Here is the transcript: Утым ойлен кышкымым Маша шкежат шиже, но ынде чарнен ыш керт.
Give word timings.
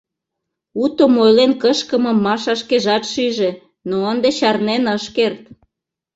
Утым 0.83 1.13
ойлен 1.23 1.51
кышкымым 1.61 2.17
Маша 2.25 2.53
шкежат 2.61 3.03
шиже, 3.11 3.49
но 3.89 3.95
ынде 4.11 4.29
чарнен 4.39 4.83
ыш 4.95 5.03
керт. 5.15 5.41